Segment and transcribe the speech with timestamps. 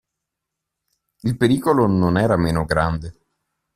[1.19, 3.15] Il pericolo non era meno grande.